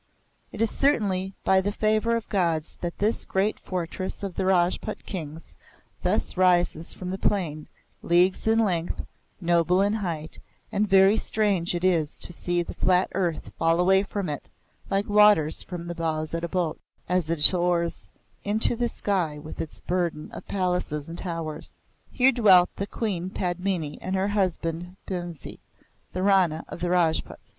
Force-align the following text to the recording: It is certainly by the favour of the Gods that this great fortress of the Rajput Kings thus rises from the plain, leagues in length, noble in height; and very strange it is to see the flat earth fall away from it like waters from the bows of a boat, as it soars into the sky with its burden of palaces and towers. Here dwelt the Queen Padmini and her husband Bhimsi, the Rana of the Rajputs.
It 0.51 0.63
is 0.63 0.71
certainly 0.71 1.33
by 1.43 1.61
the 1.61 1.71
favour 1.71 2.15
of 2.15 2.23
the 2.23 2.31
Gods 2.31 2.75
that 2.81 2.97
this 2.97 3.23
great 3.23 3.59
fortress 3.59 4.23
of 4.23 4.33
the 4.33 4.45
Rajput 4.47 5.05
Kings 5.05 5.55
thus 6.01 6.35
rises 6.35 6.91
from 6.91 7.11
the 7.11 7.19
plain, 7.19 7.67
leagues 8.01 8.47
in 8.47 8.57
length, 8.57 9.05
noble 9.39 9.79
in 9.79 9.93
height; 9.93 10.39
and 10.71 10.87
very 10.89 11.17
strange 11.17 11.75
it 11.75 11.83
is 11.83 12.17
to 12.17 12.33
see 12.33 12.63
the 12.63 12.73
flat 12.73 13.09
earth 13.13 13.53
fall 13.59 13.79
away 13.79 14.01
from 14.01 14.27
it 14.27 14.49
like 14.89 15.07
waters 15.07 15.61
from 15.61 15.85
the 15.85 15.93
bows 15.93 16.33
of 16.33 16.43
a 16.43 16.47
boat, 16.49 16.79
as 17.07 17.29
it 17.29 17.43
soars 17.43 18.09
into 18.43 18.75
the 18.75 18.89
sky 18.89 19.37
with 19.37 19.61
its 19.61 19.81
burden 19.81 20.31
of 20.31 20.47
palaces 20.47 21.09
and 21.09 21.19
towers. 21.19 21.83
Here 22.11 22.31
dwelt 22.31 22.75
the 22.77 22.87
Queen 22.87 23.29
Padmini 23.29 23.99
and 24.01 24.15
her 24.15 24.29
husband 24.29 24.95
Bhimsi, 25.05 25.59
the 26.11 26.23
Rana 26.23 26.65
of 26.69 26.79
the 26.79 26.89
Rajputs. 26.89 27.49